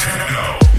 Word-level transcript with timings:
techno. 0.00 0.69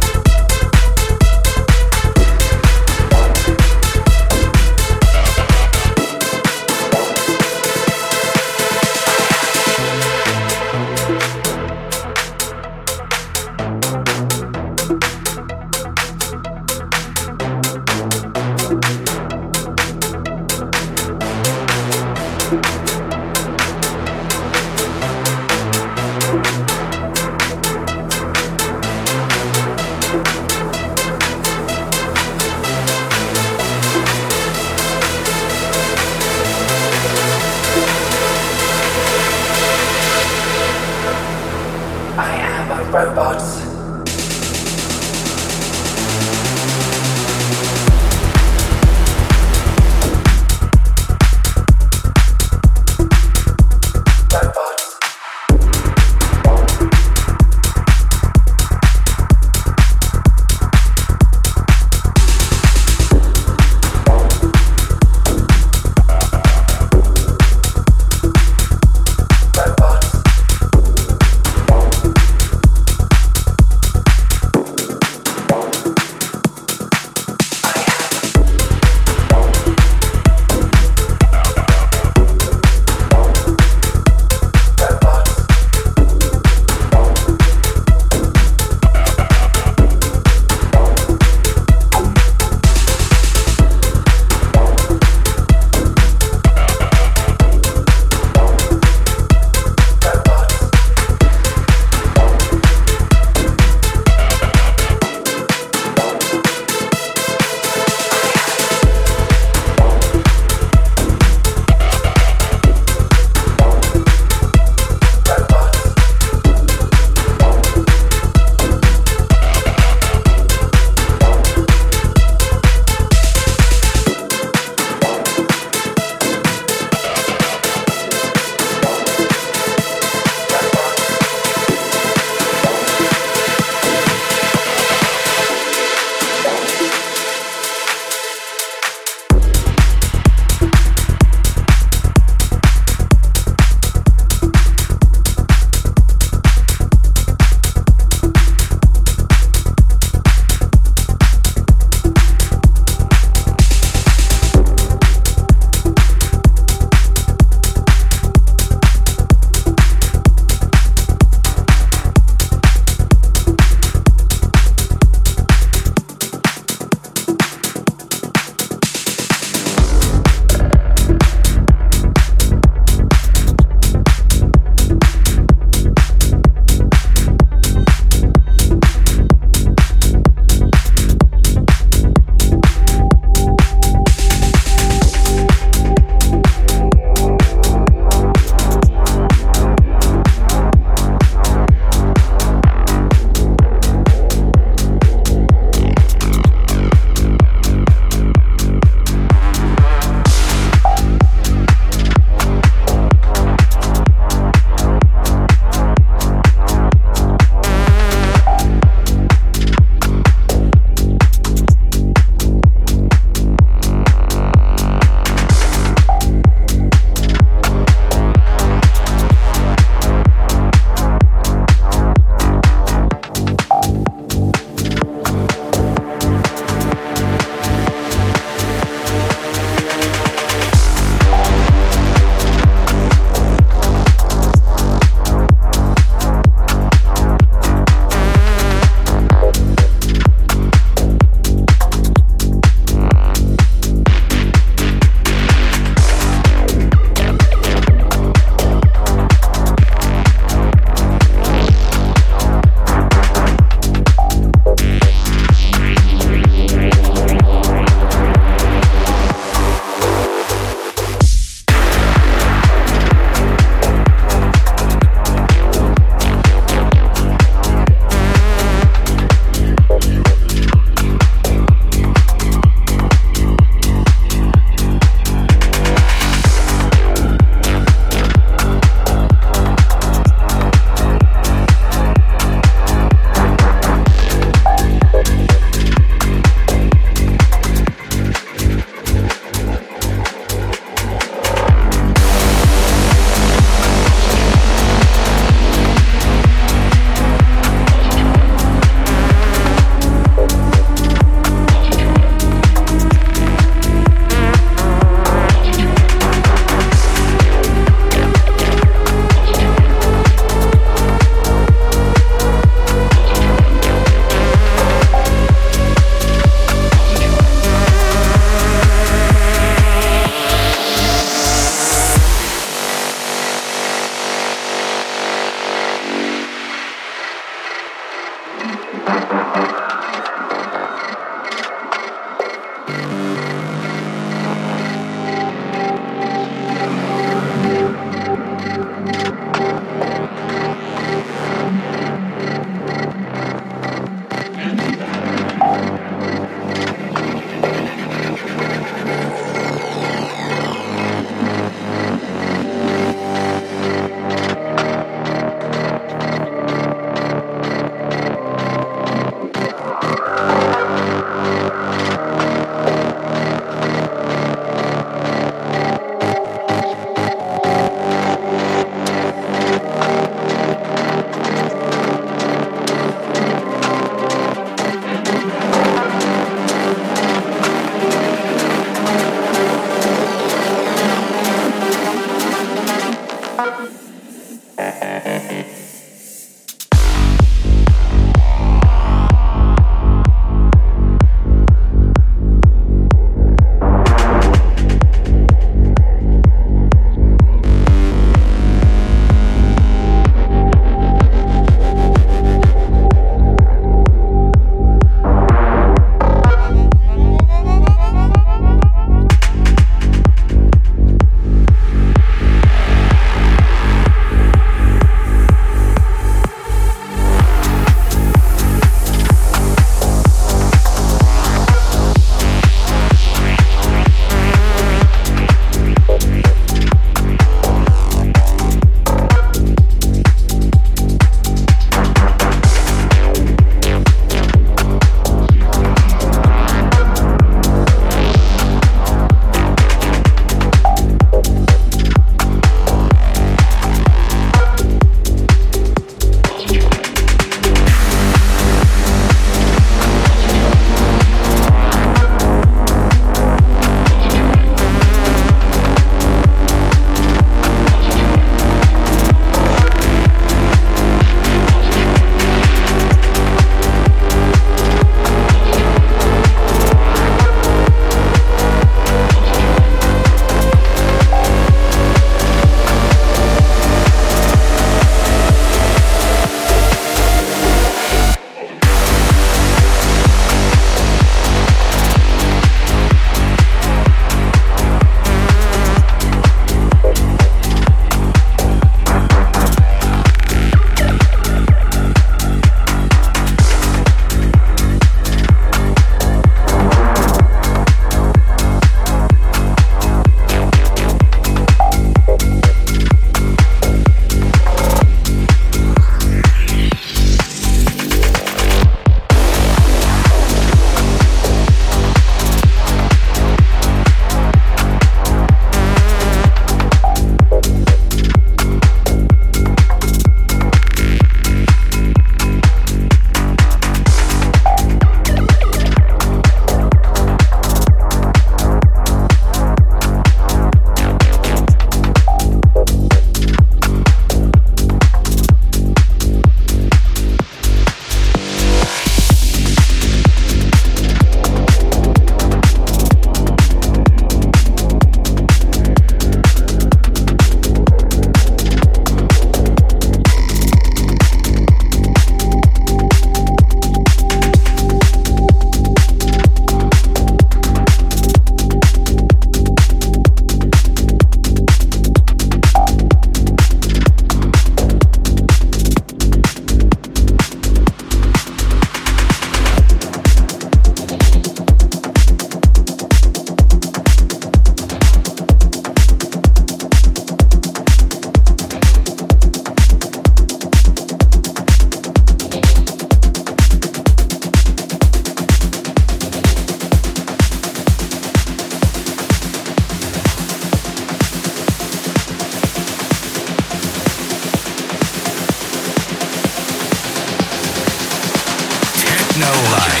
no 599.41 599.47
life. 599.47 600.00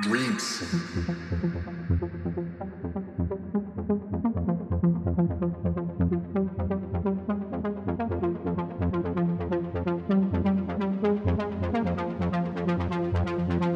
Dreams. 0.00 0.64